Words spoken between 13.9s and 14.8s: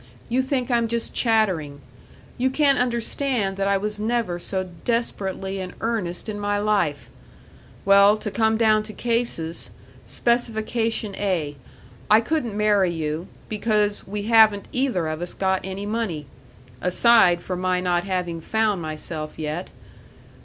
we haven't